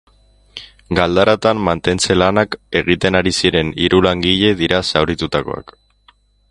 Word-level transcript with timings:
Galdaratan 0.99 1.59
mantentze-lanak 1.67 2.57
egiten 2.81 3.19
ari 3.23 3.35
ziren 3.43 3.73
hiru 3.85 4.03
langile 4.09 4.53
dira 4.65 4.85
zauritutakoak. 4.93 5.77